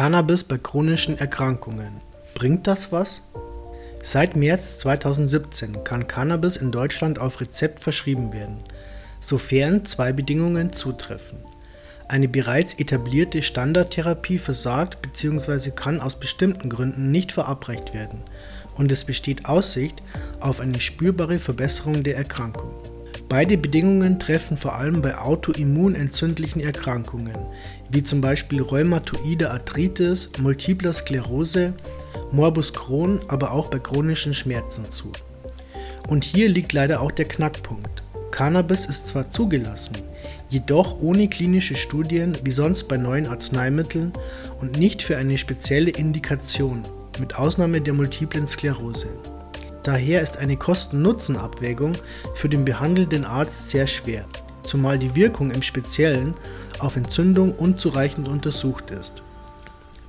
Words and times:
Cannabis 0.00 0.44
bei 0.44 0.56
chronischen 0.56 1.18
Erkrankungen. 1.18 2.00
Bringt 2.32 2.66
das 2.66 2.90
was? 2.90 3.20
Seit 4.02 4.34
März 4.34 4.78
2017 4.78 5.84
kann 5.84 6.08
Cannabis 6.08 6.56
in 6.56 6.72
Deutschland 6.72 7.18
auf 7.18 7.38
Rezept 7.42 7.82
verschrieben 7.82 8.32
werden, 8.32 8.60
sofern 9.20 9.84
zwei 9.84 10.14
Bedingungen 10.14 10.72
zutreffen. 10.72 11.40
Eine 12.08 12.28
bereits 12.28 12.72
etablierte 12.72 13.42
Standardtherapie 13.42 14.38
versagt 14.38 15.02
bzw. 15.02 15.70
kann 15.72 16.00
aus 16.00 16.18
bestimmten 16.18 16.70
Gründen 16.70 17.10
nicht 17.10 17.32
verabreicht 17.32 17.92
werden 17.92 18.22
und 18.78 18.90
es 18.90 19.04
besteht 19.04 19.50
Aussicht 19.50 20.02
auf 20.40 20.60
eine 20.60 20.80
spürbare 20.80 21.38
Verbesserung 21.38 22.04
der 22.04 22.16
Erkrankung. 22.16 22.72
Beide 23.30 23.56
Bedingungen 23.56 24.18
treffen 24.18 24.56
vor 24.56 24.74
allem 24.74 25.02
bei 25.02 25.16
autoimmunentzündlichen 25.16 26.60
Erkrankungen, 26.60 27.38
wie 27.88 28.02
zum 28.02 28.20
Beispiel 28.20 28.60
rheumatoide 28.60 29.52
Arthritis, 29.52 30.28
multipler 30.40 30.92
Sklerose, 30.92 31.72
Morbus 32.32 32.72
Crohn, 32.72 33.20
aber 33.28 33.52
auch 33.52 33.68
bei 33.68 33.78
chronischen 33.78 34.34
Schmerzen 34.34 34.90
zu. 34.90 35.12
Und 36.08 36.24
hier 36.24 36.48
liegt 36.48 36.72
leider 36.72 37.00
auch 37.00 37.12
der 37.12 37.26
Knackpunkt. 37.26 38.02
Cannabis 38.32 38.84
ist 38.86 39.06
zwar 39.06 39.30
zugelassen, 39.30 39.94
jedoch 40.48 41.00
ohne 41.00 41.28
klinische 41.28 41.76
Studien 41.76 42.36
wie 42.42 42.50
sonst 42.50 42.88
bei 42.88 42.96
neuen 42.96 43.28
Arzneimitteln 43.28 44.12
und 44.60 44.76
nicht 44.76 45.04
für 45.04 45.16
eine 45.16 45.38
spezielle 45.38 45.92
Indikation, 45.92 46.82
mit 47.20 47.36
Ausnahme 47.36 47.80
der 47.80 47.94
multiplen 47.94 48.48
Sklerose. 48.48 49.06
Daher 49.82 50.20
ist 50.20 50.36
eine 50.36 50.56
Kosten-Nutzen-Abwägung 50.56 51.94
für 52.34 52.48
den 52.48 52.64
behandelnden 52.64 53.24
Arzt 53.24 53.70
sehr 53.70 53.86
schwer, 53.86 54.26
zumal 54.62 54.98
die 54.98 55.14
Wirkung 55.14 55.50
im 55.50 55.62
Speziellen 55.62 56.34
auf 56.78 56.96
Entzündung 56.96 57.54
unzureichend 57.54 58.28
untersucht 58.28 58.90
ist. 58.90 59.22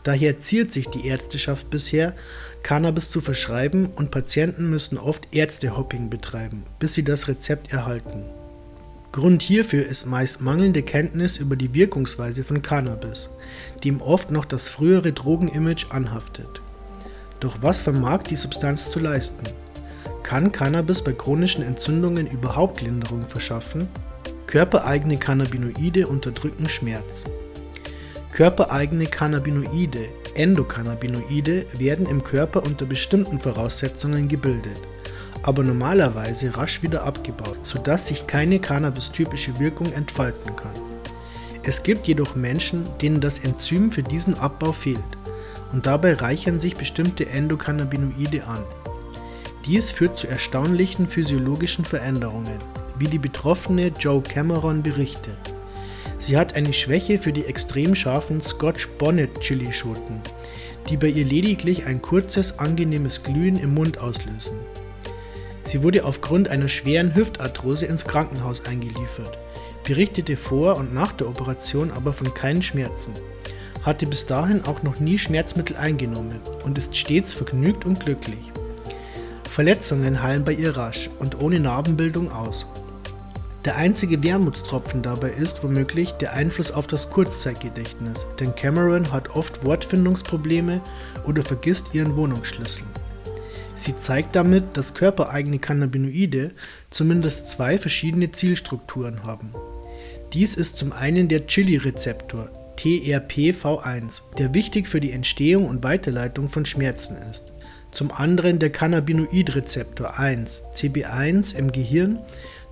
Daher 0.03 0.39
ziert 0.39 0.73
sich 0.73 0.87
die 0.87 1.07
Ärzteschaft 1.07 1.69
bisher, 1.69 2.13
Cannabis 2.63 3.09
zu 3.11 3.21
verschreiben 3.21 3.87
und 3.95 4.11
Patienten 4.11 4.69
müssen 4.69 4.97
oft 4.97 5.33
Ärztehopping 5.33 6.09
betreiben, 6.09 6.63
bis 6.79 6.95
sie 6.95 7.03
das 7.03 7.27
Rezept 7.27 7.71
erhalten. 7.71 8.23
Grund 9.11 9.41
hierfür 9.41 9.85
ist 9.85 10.05
meist 10.05 10.41
mangelnde 10.41 10.83
Kenntnis 10.83 11.37
über 11.37 11.55
die 11.55 11.73
Wirkungsweise 11.73 12.43
von 12.43 12.61
Cannabis, 12.61 13.29
dem 13.83 14.01
oft 14.01 14.31
noch 14.31 14.45
das 14.45 14.69
frühere 14.69 15.11
Drogenimage 15.11 15.87
anhaftet. 15.89 16.61
Doch 17.41 17.57
was 17.61 17.81
vermag 17.81 18.23
die 18.23 18.35
Substanz 18.37 18.89
zu 18.89 18.99
leisten? 18.99 19.43
Kann 20.23 20.51
Cannabis 20.51 21.01
bei 21.01 21.13
chronischen 21.13 21.63
Entzündungen 21.63 22.27
überhaupt 22.27 22.81
Linderung 22.81 23.27
verschaffen? 23.27 23.87
Körpereigene 24.47 25.17
Cannabinoide 25.17 26.07
unterdrücken 26.07 26.69
Schmerz. 26.69 27.25
Körpereigene 28.31 29.05
Cannabinoide, 29.05 30.07
Endokannabinoide, 30.35 31.65
werden 31.77 32.05
im 32.05 32.23
Körper 32.23 32.63
unter 32.63 32.85
bestimmten 32.85 33.39
Voraussetzungen 33.39 34.27
gebildet, 34.27 34.79
aber 35.43 35.63
normalerweise 35.63 36.55
rasch 36.55 36.81
wieder 36.81 37.03
abgebaut, 37.03 37.59
sodass 37.63 38.07
sich 38.07 38.27
keine 38.27 38.59
Cannabis-typische 38.59 39.59
Wirkung 39.59 39.91
entfalten 39.91 40.55
kann. 40.55 40.71
Es 41.63 41.83
gibt 41.83 42.07
jedoch 42.07 42.35
Menschen, 42.35 42.83
denen 43.01 43.21
das 43.21 43.39
Enzym 43.39 43.91
für 43.91 44.01
diesen 44.01 44.37
Abbau 44.39 44.71
fehlt 44.71 45.03
und 45.73 45.85
dabei 45.85 46.13
reichern 46.13 46.59
sich 46.59 46.75
bestimmte 46.75 47.27
Endokannabinoide 47.27 48.45
an. 48.45 48.63
Dies 49.65 49.91
führt 49.91 50.17
zu 50.17 50.27
erstaunlichen 50.27 51.07
physiologischen 51.07 51.85
Veränderungen, 51.85 52.57
wie 52.97 53.07
die 53.07 53.19
betroffene 53.19 53.87
Joe 53.99 54.21
Cameron 54.21 54.81
berichtet. 54.81 55.37
Sie 56.17 56.37
hat 56.37 56.55
eine 56.55 56.73
Schwäche 56.73 57.19
für 57.19 57.31
die 57.31 57.45
extrem 57.45 57.95
scharfen 57.95 58.41
Scotch 58.41 58.87
Bonnet 58.97 59.39
Chilischoten, 59.39 60.21
die 60.89 60.97
bei 60.97 61.07
ihr 61.07 61.25
lediglich 61.25 61.85
ein 61.85 62.01
kurzes, 62.01 62.57
angenehmes 62.59 63.23
Glühen 63.23 63.57
im 63.57 63.73
Mund 63.73 63.99
auslösen. 63.99 64.57
Sie 65.63 65.83
wurde 65.83 66.05
aufgrund 66.05 66.49
einer 66.49 66.67
schweren 66.67 67.15
Hüftarthrose 67.15 67.85
ins 67.85 68.05
Krankenhaus 68.05 68.65
eingeliefert, 68.65 69.37
berichtete 69.83 70.37
vor 70.37 70.77
und 70.77 70.93
nach 70.93 71.11
der 71.11 71.27
Operation 71.27 71.91
aber 71.91 72.13
von 72.13 72.33
keinen 72.33 72.61
Schmerzen 72.61 73.13
hatte 73.83 74.05
bis 74.05 74.25
dahin 74.25 74.63
auch 74.65 74.83
noch 74.83 74.99
nie 74.99 75.17
Schmerzmittel 75.17 75.75
eingenommen 75.75 76.39
und 76.63 76.77
ist 76.77 76.95
stets 76.95 77.33
vergnügt 77.33 77.85
und 77.85 77.99
glücklich. 77.99 78.51
Verletzungen 79.51 80.23
heilen 80.23 80.45
bei 80.45 80.53
ihr 80.53 80.77
rasch 80.77 81.09
und 81.19 81.41
ohne 81.41 81.59
Narbenbildung 81.59 82.31
aus. 82.31 82.65
Der 83.65 83.75
einzige 83.75 84.23
Wermutstropfen 84.23 85.03
dabei 85.03 85.31
ist 85.31 85.61
womöglich 85.61 86.13
der 86.13 86.31
Einfluss 86.31 86.71
auf 86.71 86.87
das 86.87 87.09
Kurzzeitgedächtnis, 87.09 88.25
denn 88.39 88.55
Cameron 88.55 89.11
hat 89.11 89.35
oft 89.35 89.65
Wortfindungsprobleme 89.65 90.79
oder 91.25 91.43
vergisst 91.43 91.93
ihren 91.93 92.15
Wohnungsschlüssel. 92.15 92.83
Sie 93.75 93.93
zeigt 93.99 94.37
damit, 94.37 94.77
dass 94.77 94.93
körpereigene 94.93 95.59
Cannabinoide 95.59 96.51
zumindest 96.89 97.49
zwei 97.49 97.77
verschiedene 97.77 98.31
Zielstrukturen 98.31 99.25
haben. 99.25 99.49
Dies 100.31 100.55
ist 100.55 100.77
zum 100.77 100.93
einen 100.93 101.27
der 101.27 101.45
Chili-Rezeptor, 101.45 102.47
TRPV1, 102.77 104.21
der 104.37 104.53
wichtig 104.53 104.87
für 104.87 105.01
die 105.01 105.11
Entstehung 105.11 105.67
und 105.67 105.83
Weiterleitung 105.83 106.47
von 106.47 106.65
Schmerzen 106.65 107.17
ist. 107.29 107.51
Zum 107.91 108.11
anderen 108.11 108.59
der 108.59 108.69
Cannabinoidrezeptor 108.69 110.17
1, 110.17 110.63
CB1 110.75 111.55
im 111.55 111.71
Gehirn, 111.71 112.19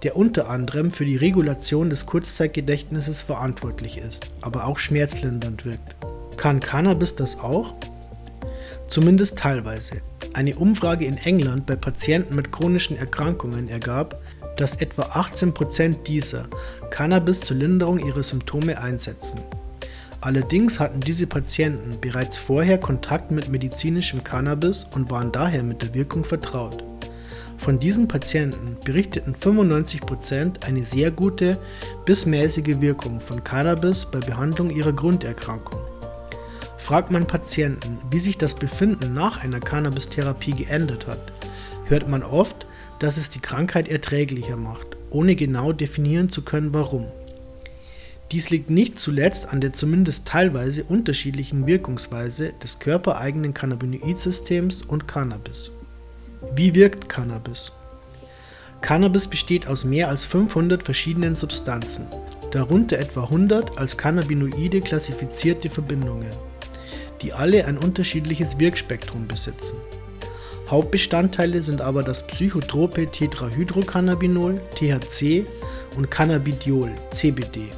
der 0.03 0.15
unter 0.15 0.49
anderem 0.49 0.91
für 0.91 1.05
die 1.05 1.17
Regulation 1.17 1.89
des 1.89 2.05
Kurzzeitgedächtnisses 2.05 3.21
verantwortlich 3.21 3.97
ist, 3.97 4.31
aber 4.41 4.65
auch 4.65 4.77
schmerzlindernd 4.77 5.65
wirkt. 5.65 5.95
Kann 6.37 6.61
Cannabis 6.61 7.15
das 7.15 7.37
auch? 7.39 7.73
Zumindest 8.87 9.37
teilweise. 9.37 9.97
Eine 10.33 10.55
Umfrage 10.55 11.05
in 11.05 11.17
England 11.17 11.65
bei 11.65 11.75
Patienten 11.75 12.35
mit 12.35 12.51
chronischen 12.51 12.97
Erkrankungen 12.97 13.67
ergab, 13.67 14.21
dass 14.55 14.77
etwa 14.77 15.03
18% 15.03 16.03
dieser 16.03 16.47
Cannabis 16.91 17.41
zur 17.41 17.57
Linderung 17.57 17.99
ihrer 17.99 18.23
Symptome 18.23 18.79
einsetzen. 18.79 19.39
Allerdings 20.21 20.79
hatten 20.79 20.99
diese 20.99 21.27
Patienten 21.27 21.99
bereits 22.01 22.37
vorher 22.37 22.77
Kontakt 22.77 23.31
mit 23.31 23.47
medizinischem 23.47 24.23
Cannabis 24.23 24.85
und 24.93 25.09
waren 25.09 25.31
daher 25.31 25.63
mit 25.63 25.81
der 25.81 25.93
Wirkung 25.93 26.25
vertraut. 26.25 26.83
Von 27.57 27.79
diesen 27.79 28.07
Patienten 28.07 28.77
berichteten 28.83 29.35
95% 29.35 30.65
eine 30.65 30.83
sehr 30.83 31.11
gute 31.11 31.57
bis 32.05 32.25
mäßige 32.25 32.81
Wirkung 32.81 33.19
von 33.21 33.43
Cannabis 33.43 34.05
bei 34.05 34.19
Behandlung 34.19 34.69
ihrer 34.69 34.93
Grunderkrankung. 34.93 35.79
Fragt 36.77 37.11
man 37.11 37.27
Patienten, 37.27 37.99
wie 38.11 38.19
sich 38.19 38.37
das 38.37 38.55
Befinden 38.55 39.13
nach 39.13 39.43
einer 39.43 39.59
Cannabis-Therapie 39.59 40.51
geändert 40.51 41.07
hat, 41.07 41.19
hört 41.85 42.07
man 42.07 42.23
oft, 42.23 42.65
dass 42.99 43.17
es 43.17 43.29
die 43.29 43.39
Krankheit 43.41 43.87
erträglicher 43.87 44.57
macht, 44.57 44.97
ohne 45.09 45.35
genau 45.35 45.71
definieren 45.71 46.29
zu 46.29 46.41
können 46.41 46.73
warum. 46.73 47.05
Dies 48.31 48.51
liegt 48.51 48.69
nicht 48.69 48.99
zuletzt 48.99 49.51
an 49.51 49.59
der 49.59 49.73
zumindest 49.73 50.27
teilweise 50.27 50.83
unterschiedlichen 50.83 51.65
Wirkungsweise 51.65 52.53
des 52.61 52.77
körpereigenen 52.77 53.55
Cannabinoidsystems 53.55 54.83
und 54.83 55.07
Cannabis. 55.07 55.71
Wie 56.53 56.75
wirkt 56.75 57.09
Cannabis? 57.09 57.71
Cannabis 58.81 59.27
besteht 59.27 59.67
aus 59.67 59.83
mehr 59.83 60.09
als 60.09 60.25
500 60.25 60.83
verschiedenen 60.83 61.33
Substanzen, 61.33 62.05
darunter 62.51 62.99
etwa 62.99 63.23
100 63.23 63.79
als 63.79 63.97
Cannabinoide 63.97 64.79
klassifizierte 64.81 65.71
Verbindungen, 65.71 66.29
die 67.23 67.33
alle 67.33 67.65
ein 67.65 67.79
unterschiedliches 67.79 68.59
Wirkspektrum 68.59 69.25
besitzen. 69.27 69.77
Hauptbestandteile 70.67 71.63
sind 71.63 71.81
aber 71.81 72.03
das 72.03 72.27
psychotrope 72.27 73.07
Tetrahydrocannabinol 73.07 74.61
THC 74.75 75.45
und 75.97 76.11
Cannabidiol 76.11 76.91
CBD 77.09 77.69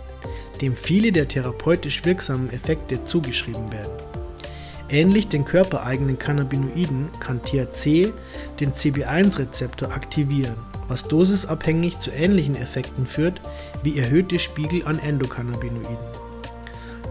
dem 0.62 0.76
viele 0.76 1.12
der 1.12 1.28
therapeutisch 1.28 2.06
wirksamen 2.06 2.52
Effekte 2.52 3.04
zugeschrieben 3.06 3.72
werden. 3.72 3.92
Ähnlich 4.90 5.30
den 5.30 5.46
körpereigenen 5.46 6.20
Cannabinoiden 6.20 7.08
kann 7.20 7.42
THC 7.42 8.12
den 8.60 8.74
CB1-Rezeptor 8.74 9.92
aktivieren, 9.92 10.58
was 10.88 11.08
dosisabhängig 11.08 12.00
zu 12.00 12.12
ähnlichen 12.12 12.56
Effekten 12.56 13.08
führt 13.08 13.40
wie 13.84 13.98
erhöhte 13.98 14.38
Spiegel 14.38 14.86
an 14.86 15.00
Endokannabinoiden. 15.00 15.98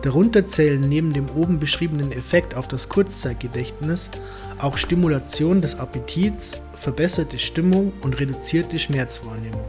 Darunter 0.02 0.46
zählen 0.46 0.80
neben 0.80 1.12
dem 1.12 1.28
oben 1.30 1.58
beschriebenen 1.58 2.12
Effekt 2.12 2.54
auf 2.54 2.68
das 2.68 2.88
Kurzzeitgedächtnis 2.88 4.10
auch 4.58 4.76
Stimulation 4.76 5.60
des 5.60 5.78
Appetits, 5.78 6.60
verbesserte 6.74 7.38
Stimmung 7.38 7.92
und 8.02 8.18
reduzierte 8.20 8.78
Schmerzwahrnehmung. 8.78 9.64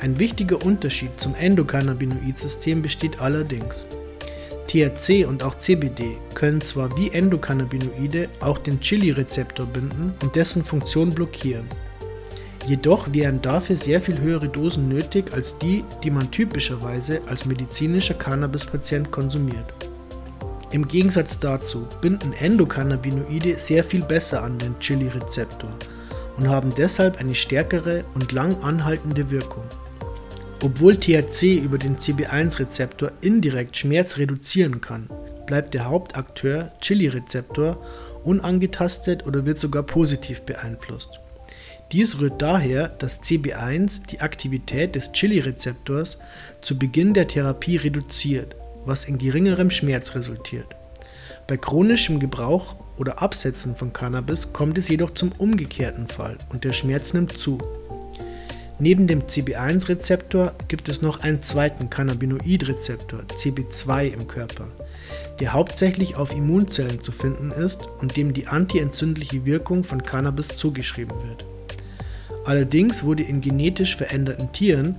Ein 0.00 0.18
wichtiger 0.20 0.64
Unterschied 0.64 1.10
zum 1.18 1.34
Endokannabinoid-System 1.34 2.82
besteht 2.82 3.20
allerdings. 3.20 3.84
THC 4.68 5.24
und 5.26 5.42
auch 5.42 5.58
CBD 5.58 6.16
können 6.34 6.60
zwar 6.60 6.96
wie 6.96 7.10
Endokannabinoide 7.10 8.28
auch 8.38 8.58
den 8.58 8.80
Chili-Rezeptor 8.80 9.66
binden 9.66 10.14
und 10.22 10.36
dessen 10.36 10.62
Funktion 10.62 11.10
blockieren. 11.10 11.66
Jedoch 12.66 13.12
wären 13.12 13.42
dafür 13.42 13.76
sehr 13.76 14.00
viel 14.00 14.20
höhere 14.20 14.48
Dosen 14.48 14.88
nötig 14.88 15.32
als 15.32 15.58
die, 15.58 15.82
die 16.04 16.10
man 16.10 16.30
typischerweise 16.30 17.20
als 17.26 17.46
medizinischer 17.46 18.14
Cannabis-Patient 18.14 19.10
konsumiert. 19.10 19.72
Im 20.70 20.86
Gegensatz 20.86 21.40
dazu 21.40 21.88
binden 22.00 22.34
Endokannabinoide 22.34 23.58
sehr 23.58 23.82
viel 23.82 24.02
besser 24.02 24.44
an 24.44 24.58
den 24.58 24.78
Chili-Rezeptor 24.78 25.70
und 26.36 26.48
haben 26.48 26.72
deshalb 26.76 27.18
eine 27.18 27.34
stärkere 27.34 28.04
und 28.14 28.30
lang 28.32 28.62
anhaltende 28.62 29.30
Wirkung. 29.30 29.64
Obwohl 30.60 30.96
THC 30.96 31.56
über 31.56 31.78
den 31.78 31.98
CB1-Rezeptor 31.98 33.12
indirekt 33.20 33.76
Schmerz 33.76 34.18
reduzieren 34.18 34.80
kann, 34.80 35.08
bleibt 35.46 35.72
der 35.72 35.84
Hauptakteur 35.84 36.72
Chili-Rezeptor 36.80 37.78
unangetastet 38.24 39.24
oder 39.24 39.46
wird 39.46 39.60
sogar 39.60 39.84
positiv 39.84 40.42
beeinflusst. 40.42 41.20
Dies 41.92 42.18
rührt 42.18 42.42
daher, 42.42 42.88
dass 42.88 43.22
CB1 43.22 44.06
die 44.08 44.20
Aktivität 44.20 44.96
des 44.96 45.12
Chili-Rezeptors 45.12 46.18
zu 46.60 46.76
Beginn 46.76 47.14
der 47.14 47.28
Therapie 47.28 47.76
reduziert, 47.76 48.56
was 48.84 49.04
in 49.04 49.16
geringerem 49.16 49.70
Schmerz 49.70 50.16
resultiert. 50.16 50.66
Bei 51.46 51.56
chronischem 51.56 52.18
Gebrauch 52.18 52.74
oder 52.98 53.22
Absetzen 53.22 53.76
von 53.76 53.92
Cannabis 53.92 54.52
kommt 54.52 54.76
es 54.76 54.88
jedoch 54.88 55.14
zum 55.14 55.30
umgekehrten 55.38 56.08
Fall 56.08 56.36
und 56.50 56.64
der 56.64 56.72
Schmerz 56.72 57.14
nimmt 57.14 57.38
zu. 57.38 57.58
Neben 58.80 59.08
dem 59.08 59.22
CB1-Rezeptor 59.22 60.52
gibt 60.68 60.88
es 60.88 61.02
noch 61.02 61.20
einen 61.20 61.42
zweiten 61.42 61.90
Cannabinoid-Rezeptor, 61.90 63.20
CB2 63.36 64.12
im 64.12 64.28
Körper, 64.28 64.68
der 65.40 65.52
hauptsächlich 65.52 66.14
auf 66.14 66.32
Immunzellen 66.32 67.02
zu 67.02 67.10
finden 67.10 67.50
ist 67.50 67.88
und 68.00 68.16
dem 68.16 68.32
die 68.32 68.46
antientzündliche 68.46 69.44
Wirkung 69.44 69.82
von 69.82 70.04
Cannabis 70.04 70.48
zugeschrieben 70.48 71.16
wird. 71.26 71.44
Allerdings 72.44 73.02
wurde 73.02 73.24
in 73.24 73.40
genetisch 73.40 73.96
veränderten 73.96 74.52
Tieren, 74.52 74.94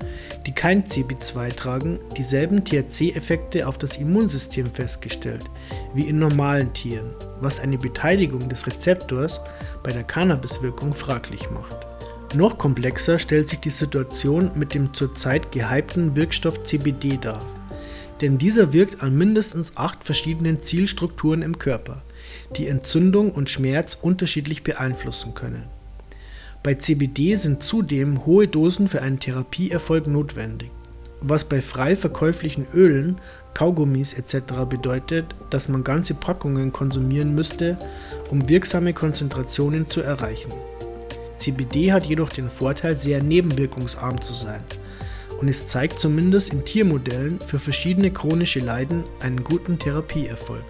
die 0.45 0.51
kein 0.51 0.83
CB2 0.83 1.55
tragen, 1.55 1.99
dieselben 2.17 2.65
THC-Effekte 2.65 3.65
auf 3.65 3.77
das 3.77 3.95
Immunsystem 3.97 4.69
festgestellt 4.71 5.45
wie 5.93 6.03
in 6.03 6.19
normalen 6.19 6.73
Tieren, 6.73 7.11
was 7.39 7.61
eine 7.61 7.77
Beteiligung 7.77 8.49
des 8.49 8.67
Rezeptors 8.67 9.39
bei 9.83 9.91
der 9.91 10.03
Cannabiswirkung 10.03 10.93
fraglich 10.93 11.49
macht. 11.49 11.88
Noch 12.35 12.59
komplexer 12.59 13.17
stellt 13.17 13.49
sich 13.49 13.59
die 13.59 13.71
Situation 13.71 14.51
mit 14.53 14.75
dem 14.75 14.93
zurzeit 14.93 15.51
gehypten 15.51 16.15
Wirkstoff 16.15 16.63
CBD 16.63 17.17
dar. 17.19 17.39
Denn 18.21 18.37
dieser 18.37 18.71
wirkt 18.71 19.01
an 19.01 19.17
mindestens 19.17 19.75
acht 19.75 20.03
verschiedenen 20.03 20.61
Zielstrukturen 20.61 21.41
im 21.41 21.57
Körper, 21.57 22.03
die 22.55 22.67
Entzündung 22.67 23.31
und 23.31 23.49
Schmerz 23.49 23.97
unterschiedlich 23.99 24.61
beeinflussen 24.61 25.33
können. 25.33 25.63
Bei 26.61 26.75
CBD 26.75 27.35
sind 27.35 27.63
zudem 27.63 28.25
hohe 28.27 28.47
Dosen 28.47 28.89
für 28.89 29.01
einen 29.01 29.19
Therapieerfolg 29.19 30.05
notwendig, 30.05 30.69
was 31.21 31.45
bei 31.45 31.61
frei 31.61 31.95
verkäuflichen 31.95 32.67
Ölen, 32.73 33.19
Kaugummis 33.55 34.13
etc. 34.13 34.65
bedeutet, 34.69 35.25
dass 35.49 35.67
man 35.67 35.83
ganze 35.83 36.13
Packungen 36.13 36.71
konsumieren 36.71 37.33
müsste, 37.33 37.79
um 38.29 38.47
wirksame 38.47 38.93
Konzentrationen 38.93 39.87
zu 39.87 40.01
erreichen. 40.01 40.51
CBD 41.39 41.91
hat 41.91 42.05
jedoch 42.05 42.29
den 42.29 42.49
Vorteil, 42.49 42.99
sehr 42.99 43.23
nebenwirkungsarm 43.23 44.21
zu 44.21 44.33
sein 44.33 44.63
und 45.39 45.47
es 45.47 45.67
zeigt 45.67 45.99
zumindest 45.99 46.51
in 46.51 46.65
Tiermodellen 46.65 47.39
für 47.39 47.59
verschiedene 47.59 48.11
chronische 48.11 48.59
Leiden 48.59 49.05
einen 49.21 49.43
guten 49.43 49.79
Therapieerfolg. 49.79 50.63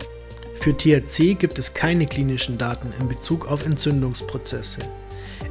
Für 0.59 0.75
THC 0.75 1.35
gibt 1.35 1.57
es 1.57 1.73
keine 1.73 2.05
klinischen 2.05 2.57
Daten 2.57 2.91
in 2.99 3.07
Bezug 3.07 3.49
auf 3.49 3.65
Entzündungsprozesse. 3.65 4.81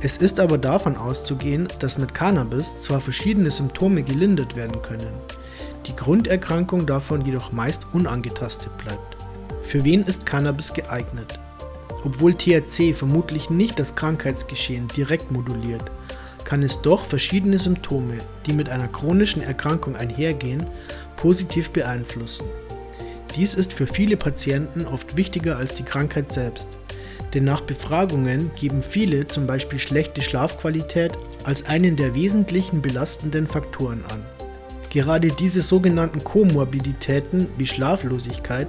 Es 0.01 0.19
ist 0.19 0.39
aber 0.39 0.59
davon 0.59 0.97
auszugehen, 0.97 1.67
dass 1.81 1.99
mit 1.99 2.15
Cannabis 2.15 2.79
zwar 2.81 3.01
verschiedene 3.01 3.51
Symptome 3.51 4.03
gelindert 4.03 4.55
werden 4.55 4.81
können, 4.83 5.15
die 5.87 5.97
Grunderkrankung 5.97 6.87
davon 6.87 7.25
jedoch 7.25 7.51
meist 7.51 7.87
unangetastet 7.93 8.77
bleibt. 8.79 9.17
Für 9.63 9.83
wen 9.85 10.05
ist 10.05 10.27
Cannabis 10.27 10.73
geeignet? 10.73 11.41
Obwohl 12.05 12.35
THC 12.35 12.95
vermutlich 12.95 13.51
nicht 13.51 13.79
das 13.79 13.95
Krankheitsgeschehen 13.95 14.89
direkt 14.89 15.31
moduliert, 15.31 15.91
kann 16.45 16.63
es 16.63 16.81
doch 16.81 17.05
verschiedene 17.05 17.59
Symptome, 17.59 18.19
die 18.47 18.53
mit 18.53 18.69
einer 18.69 18.89
chronischen 18.89 19.43
Erkrankung 19.43 19.97
einhergehen, 19.97 20.65
positiv 21.17 21.71
beeinflussen. 21.71 22.47
Dies 23.37 23.55
ist 23.55 23.73
für 23.73 23.87
viele 23.87 24.17
Patienten 24.17 24.87
oft 24.87 25.17
wichtiger 25.17 25.59
als 25.59 25.75
die 25.75 25.83
Krankheit 25.83 26.33
selbst, 26.33 26.69
denn 27.35 27.45
nach 27.45 27.61
Befragungen 27.61 28.51
geben 28.59 28.83
viele 28.83 29.27
zum 29.27 29.47
Beispiel 29.47 29.79
schlechte 29.79 30.23
Schlafqualität 30.23 31.13
als 31.45 31.67
einen 31.67 31.97
der 31.97 32.15
wesentlichen 32.15 32.81
belastenden 32.81 33.47
Faktoren 33.47 34.03
an. 34.11 34.25
Gerade 34.91 35.29
diese 35.29 35.61
sogenannten 35.61 36.25
Komorbiditäten 36.25 37.47
wie 37.59 37.67
Schlaflosigkeit, 37.67 38.69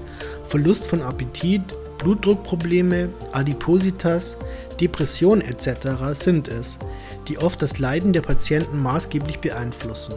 Verlust 0.49 0.87
von 0.87 1.01
Appetit, 1.01 1.61
Blutdruckprobleme, 1.99 3.09
Adipositas, 3.33 4.37
Depression 4.81 5.41
etc. 5.41 5.69
sind 6.13 6.47
es, 6.47 6.79
die 7.27 7.37
oft 7.37 7.61
das 7.61 7.77
Leiden 7.77 8.13
der 8.13 8.21
Patienten 8.21 8.81
maßgeblich 8.81 9.39
beeinflussen. 9.39 10.15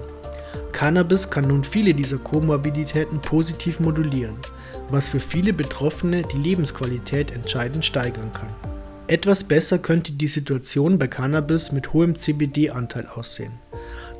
Cannabis 0.72 1.28
kann 1.28 1.48
nun 1.48 1.64
viele 1.64 1.92
dieser 1.92 2.18
Komorbiditäten 2.18 3.20
positiv 3.20 3.78
modulieren, 3.78 4.36
was 4.88 5.08
für 5.08 5.20
viele 5.20 5.52
Betroffene 5.52 6.22
die 6.22 6.38
Lebensqualität 6.38 7.30
entscheidend 7.32 7.84
steigern 7.84 8.32
kann. 8.32 8.48
Etwas 9.08 9.44
besser 9.44 9.78
könnte 9.78 10.12
die 10.12 10.28
Situation 10.28 10.98
bei 10.98 11.06
Cannabis 11.06 11.72
mit 11.72 11.92
hohem 11.92 12.16
CBD-Anteil 12.16 13.06
aussehen, 13.06 13.52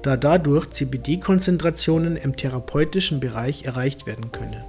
da 0.03 0.17
dadurch 0.17 0.69
CBD-Konzentrationen 0.71 2.17
im 2.17 2.37
therapeutischen 2.37 3.21
Bereich 3.21 3.65
erreicht 3.65 4.07
werden 4.07 4.33
können. 4.33 4.63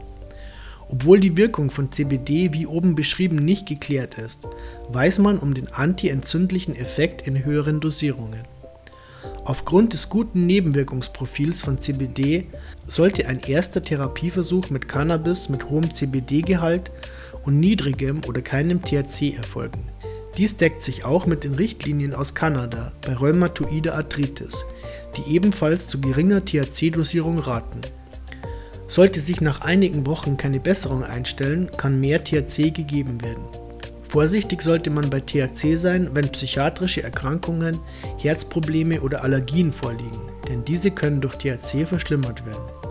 Obwohl 0.94 1.20
die 1.20 1.36
Wirkung 1.38 1.72
von 1.72 1.92
CBD 1.92 2.54
wie 2.54 2.68
oben 2.68 2.94
beschrieben 2.94 3.38
nicht 3.38 3.68
geklärt 3.68 4.20
ist, 4.20 4.42
weiß 4.90 5.18
man 5.18 5.40
um 5.40 5.56
den 5.56 5.68
antientzündlichen 5.74 6.76
Effekt 6.76 7.26
in 7.26 7.44
höheren 7.44 7.80
Dosierungen. 7.80 8.42
Aufgrund 9.44 9.94
des 9.94 10.10
guten 10.10 10.46
Nebenwirkungsprofils 10.46 11.62
von 11.62 11.82
CBD 11.82 12.46
sollte 12.86 13.26
ein 13.26 13.40
erster 13.40 13.82
Therapieversuch 13.84 14.70
mit 14.70 14.88
Cannabis 14.88 15.50
mit 15.50 15.68
hohem 15.68 15.92
CBD-Gehalt 15.92 16.92
und 17.42 17.60
niedrigem 17.60 18.22
oder 18.28 18.44
keinem 18.44 18.84
THC 18.84 19.34
erfolgen. 19.36 19.84
Dies 20.38 20.58
deckt 20.58 20.84
sich 20.84 21.06
auch 21.06 21.26
mit 21.26 21.44
den 21.44 21.56
Richtlinien 21.56 22.14
aus 22.14 22.36
Kanada 22.36 22.92
bei 23.02 23.16
rheumatoider 23.16 23.96
Arthritis, 23.96 24.64
die 25.18 25.34
ebenfalls 25.34 25.88
zu 25.88 26.00
geringer 26.00 26.46
THC-Dosierung 26.46 27.40
raten. 27.40 27.82
Sollte 28.94 29.22
sich 29.22 29.42
nach 29.42 29.62
einigen 29.62 30.06
Wochen 30.06 30.38
keine 30.38 30.60
Besserung 30.60 31.04
einstellen, 31.04 31.68
kann 31.78 32.00
mehr 32.00 32.24
THC 32.24 32.70
gegeben 32.70 33.24
werden. 33.24 33.42
Vorsichtig 34.08 34.62
sollte 34.62 34.92
man 34.92 35.10
bei 35.10 35.20
THC 35.20 35.76
sein, 35.78 36.10
wenn 36.14 36.30
psychiatrische 36.30 37.02
Erkrankungen, 37.02 37.80
Herzprobleme 38.20 39.02
oder 39.02 39.24
Allergien 39.24 39.72
vorliegen, 39.72 40.22
denn 40.48 40.64
diese 40.64 40.92
können 40.92 41.22
durch 41.22 41.34
THC 41.38 41.88
verschlimmert 41.88 42.46
werden. 42.46 42.83